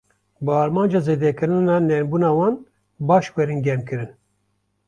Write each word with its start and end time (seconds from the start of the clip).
Bi 0.45 0.53
armanca 0.59 0.99
zêdekirina 1.07 1.75
nermbûna 1.89 2.31
wan, 2.37 2.55
baş 2.99 3.25
werin 3.35 3.63
germkirin. 3.63 4.11